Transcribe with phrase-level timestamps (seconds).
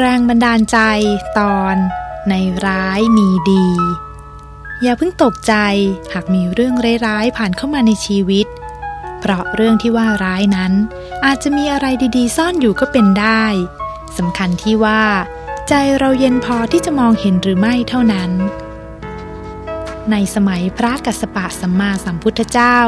[0.00, 0.78] แรงบันดาลใจ
[1.38, 1.76] ตอน
[2.30, 2.34] ใน
[2.66, 3.66] ร้ายมีดี
[4.82, 5.54] อย่าเพิ่งตกใจ
[6.12, 6.74] หากมีเรื่อง
[7.06, 8.46] ร้ายๆผ่านเข้ามาในชีวิต
[9.20, 10.72] เพราะเรื่องที่ว่าร้ายนั้น
[11.24, 13.44] อาจจะมีอะไรดีๆ ซ่อนอยู่ก็เป็นได้
[14.18, 15.02] สำคัญที่ว่า
[15.68, 18.30] ใจเราเย็นพอที่จะมองเห็นหรือไม่เท่านั้น
[20.10, 22.78] ในสมัยพระกัสสปะสัมมาสัมพุทธเจ้า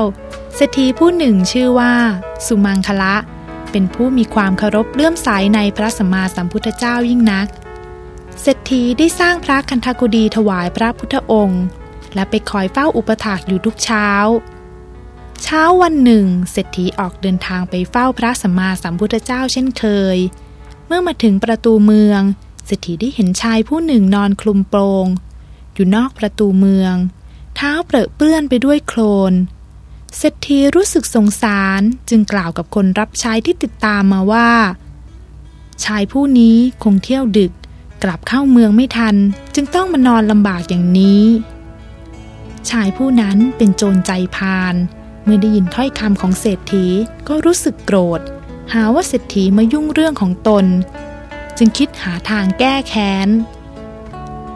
[0.55, 1.95] เศรษฐีผู้หนึ่งชื่อว่า
[2.47, 3.15] สุมังคละ
[3.71, 7.47] เป็นผู้มีความเคารพเลื่อมใสในพระสัมมาสัมพุทธเจ้ายิ่งนัก
[8.41, 11.63] เศรษฐีได้สร้างพระคันธกุฎีถวายพระพุทธองค์
[12.15, 14.09] และไปคอยเฝ้าอุปถากอยู่ทุกเช้า
[15.43, 19.85] เช้าวันหนึ่ง เศรษฐีออกเดินทางไปเฝ้าพระสัมมาสัมพุทธเจ้าเช่นเค
[20.17, 20.19] ย
[20.87, 22.23] เมื่อมาถึงประตูเมือง
[22.67, 24.75] เศรษฐีได้เห็นชายผู้หนึ่งนอนคลุมโป
[25.05, 25.07] ง
[25.75, 26.95] อยู่นอกประตูเมือง
[27.57, 29.33] เท้าเปรอะเปื้อนไปด้วยโคลน
[30.19, 34.51] เศรษฐีรู้สึกสงสารจึงกล่าวกับคนรับใช้ที่ติดตามมาว่า
[35.85, 37.53] ชายผู้นี้คงเที่ยวดึก
[38.03, 39.17] กลับเข้าเมืองไม่ทัน
[39.55, 41.25] จึงต้องมานอนลำบากอย่างนี้
[42.71, 44.75] ชายผู้นั้นเป็นโจรใจพาน
[45.25, 46.87] เมื่อได้ยินถ้อยคำของเศรษฐี
[47.29, 48.21] ก็รู้สึกโกรธ
[48.73, 50.65] หาว่าเศรษฐีมายุ่งเรื่องของตน
[51.59, 53.29] จึงคิดหาทางแก้แค้น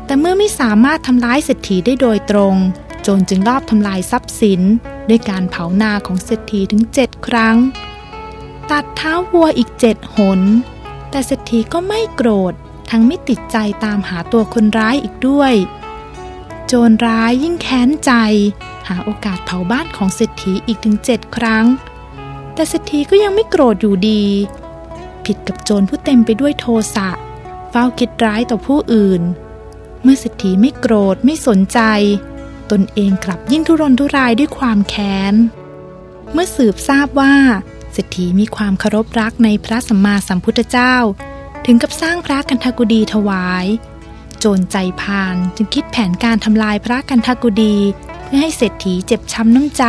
[0.06, 2.54] แต่เมื่อไม่สามารถทำร้ายเศรษฐีได้โดยตรง
[3.02, 4.62] โจรจึงลอบทำลายทรัพย์สิน
[5.08, 7.56] ด้วยการเผานาของเศรษฐีถึงเจ็ดครั้ง
[8.70, 10.40] ตัดเท้าวัวอีกเจ็ดหน
[11.10, 12.54] แต่เศรษฐีก็ไม่โกรธ
[12.90, 15.52] ทั้งไม่ติดใจตามหาตัวคนร้ายอีกด้วย
[16.66, 18.12] โจรร้ายยิ่งแค้นใจ
[18.88, 21.66] หาโอกาสเผาบ้านของเศรษฐีอีกถึงเจ็ดครั้ง
[22.54, 24.24] แต่เศรษฐีก็ยังไม่โกรธอยู่ดี
[25.24, 27.08] ผิดกับโจรผู้เต็มไปด้วยโทสะ
[27.70, 29.22] เฝ้าคิดร้ายต่อผู้อื่น
[30.02, 31.80] เมื่อเศรษฐีไม่โกรธไม่สนใจ
[32.70, 35.34] ตนเองกลับยิ่งทุรนทุรายด้วยความแค้น
[36.32, 37.34] เมื่อสืบทราบว่า
[37.92, 40.94] เศรษฐีมีความเคารพรักในพระสัมมาสัมพุทธเจ้า
[41.66, 43.66] ถึงกับสร้างพระกันทกุดีถวาย
[44.38, 47.76] โจรใจพานจึงคิดแผนการทำลายพระกันทกุดี
[48.22, 49.84] เพื่อให้เศรษฐีเจ็บช้ำน้ำใจ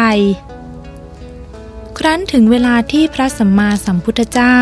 [1.98, 4.58] ครั้นถึงเวลาที่พระสัมมาสัมพุทธเจ้า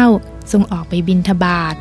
[0.51, 1.75] ทรงออกไปบินทบาท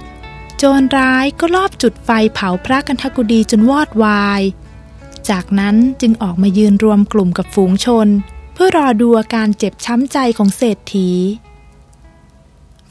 [0.58, 4.42] โจรร้ายก็ลอบจุดไฟเผาพระกันทกุดีจนวอดวาย
[5.30, 8.08] จากนั้นจึงออกมายืนรวมกลุ่มกับฝูงชน
[8.54, 11.10] เพื่อรอดูอาการเจ็บช้ำใจของเศรษฐี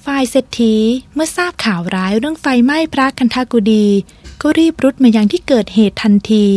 [0.06, 0.76] ฝ่ายเศรษฐี
[1.14, 3.88] เมื่อทราบข่าวร้ายเรื่องไฟไหม้พระคันธกุดี
[4.42, 6.48] ก็รีบรุดมายังที่เกิดเหตุทันที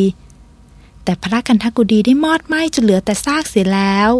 [1.05, 4.11] แต่พระคันธกุดีได้มอดไหม้จนเหลือแต่ซากเสียแล้ว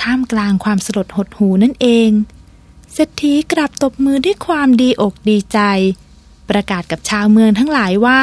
[0.00, 2.10] ท่ามกลางความสลดหดหูนั่นเอง
[2.92, 5.58] เศรษฐีกลับตบมือด้วยความดีอกดีใจ
[6.50, 8.22] ประกาศกับชาวเมืองทั้งหลายว่า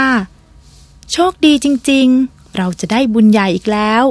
[1.14, 4.03] โชคดีจริงๆ เราจะได้บุญใหญ่อีกแล้ว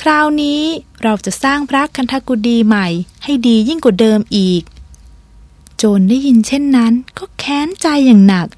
[0.00, 0.62] คราวนี้
[1.02, 2.86] เราจะสร้างพระคันธกุดีใหม่
[3.24, 4.62] ให้ดียิ่งกว่าเดิมอีก
[5.76, 8.48] โจรได้ยินเช่นนั้นก็แค้นใจอย่างหนัก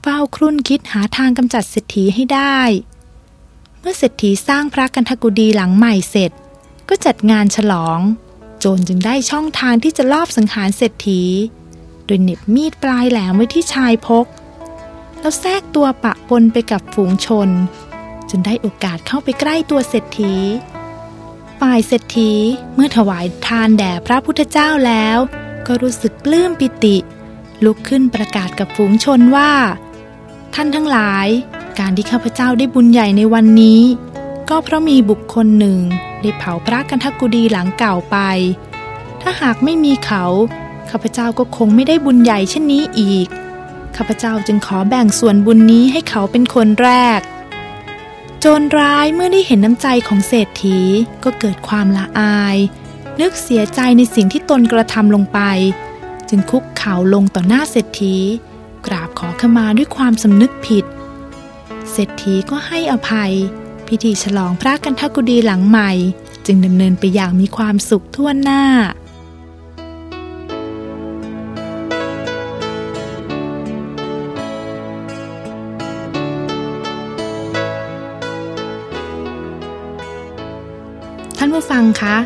[0.00, 2.60] เฝ้าครุ่นคิดหาทางกำจัดเศรษฐีให้ได้
[3.80, 6.30] เมื่อเศรษฐีสร้างพระกันธกุดีหลังใหม่เสร็จ
[6.88, 8.00] ก็จัดงานฉลอง
[8.58, 11.22] โจรจึงได้ช่องทางที่จะลอบสังหารเศรษฐี
[12.06, 14.26] โดยเน็บมีดปลายแหลมไว้ที่ชายพก
[15.20, 17.48] แล้วแทรกตัวปะปนไปกับฝูงชน
[18.30, 20.34] จนได้โอกาสเข้าไปใกล้ตัวเศรษฐี
[21.60, 22.32] ฝ่ายเศรษฐี
[22.74, 25.18] เมื่อถวายทานแด่พระพุทธเจ้าแล้ว
[25.66, 26.96] ก็รู้สึกปลื้มปิติ
[27.64, 29.52] ลุกขึ้นประกาศกับฝูงชนว่า
[30.54, 31.26] ท่านทั้งหลาย
[31.78, 33.80] การที่ข้าพเจ้าได้บุญใหญ่ในวันนี้
[34.50, 35.78] ก็เพราะมีบุคคลหนึ่ง
[36.20, 38.16] ได้เผาพระกันทกุดีหลังเก่าไป
[39.22, 40.24] ถ้าหากไม่มีเขา
[40.90, 43.28] ข้าพเจ้าก็คงไม่ได้บุญใหญ่เช่นนี้อีก
[44.00, 47.20] ข้าพเจ้าจึงขอแบ่งส่วนบุญนี้ให้เขาเป็นคนแรก
[48.40, 50.78] โจรร้ายเมื่อได้เห็นน้ำใจของเศรษฐี
[51.24, 52.56] ก็เกิดความละอาย
[53.20, 55.40] นึกเสียใจในสิ่งที่ตนกระทำลงไป
[56.28, 58.16] จึงคุกเข่าลงต่อหน้าเศรษฐี
[58.86, 60.84] กราบขอขมาด้วยความสำนึกผิด
[61.90, 63.32] เศรษฐีก็ให้อภัย
[63.88, 65.90] พิธีฉลองพระกันทกุดีหลังใหม่
[66.46, 68.62] จึงดำเนินไปอย่างมีความสุขทั่วหน้า
[81.40, 82.16] ท่านผู้ฟังคะ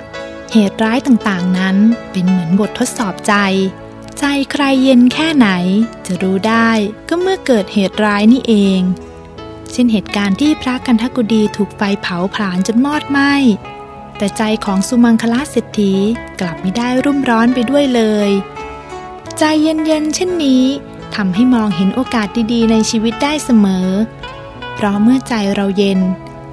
[0.52, 1.76] เหตุร้ายต่างๆนั้น
[2.12, 3.34] เป็นเหมือนบททดสอบใจ
[4.18, 5.48] ใจใครเย็นแค่ไหน
[6.06, 6.70] จะรู้ได้
[7.08, 8.80] ก็เมื่อเกิดเหตุร้ายนี่เอง
[9.72, 13.32] เช่นเหตุการณ์ที่พระกันทกุดีถูกไฟเผาผลาญจนมอดไหม้
[14.16, 15.92] แต่ใจของสุมังคลาเศรษฐี
[16.40, 18.30] กลับไม่ได้รุ่มร้อนไปด้วยเลย
[19.38, 20.64] ใจเย็นๆเช่นนี้
[21.14, 23.88] ทำให้มองเห็นโอกาสดีๆ ในชีวิตได้เสมอ
[24.74, 26.00] เพราะเมื่อใจเราเย็น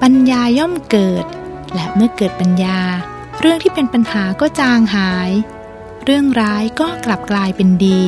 [0.02, 1.24] ปัญญาย่อมเกิด
[1.74, 2.80] และเมื่อเกิดปัญญา
[3.40, 5.30] เรื่องที่เป็นปัญหาก็จางหาย
[6.04, 8.02] เรื่องร้ายก็กลับกลายเป็นดี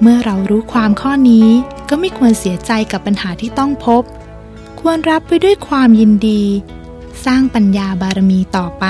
[0.00, 1.48] เมื่อเรารู้ความข้อนี้
[1.88, 4.02] ก็ไม่ควรเสียใจกับปัญหาที่ต้องพบ
[4.80, 6.42] ควรรับไปด้วยความยินดี
[7.24, 8.86] สร้างปัญญาบารมีต่อไป